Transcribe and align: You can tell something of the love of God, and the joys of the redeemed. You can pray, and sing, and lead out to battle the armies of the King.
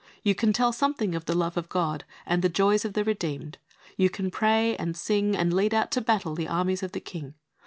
You 0.23 0.33
can 0.33 0.51
tell 0.51 0.73
something 0.73 1.13
of 1.13 1.25
the 1.25 1.35
love 1.37 1.57
of 1.57 1.69
God, 1.69 2.05
and 2.25 2.41
the 2.41 2.49
joys 2.49 2.85
of 2.85 2.93
the 2.93 3.03
redeemed. 3.03 3.59
You 3.97 4.09
can 4.09 4.31
pray, 4.31 4.75
and 4.77 4.97
sing, 4.97 5.35
and 5.35 5.53
lead 5.53 5.75
out 5.75 5.91
to 5.91 6.01
battle 6.01 6.33
the 6.33 6.47
armies 6.47 6.81
of 6.81 6.93
the 6.93 6.99
King. 6.99 7.35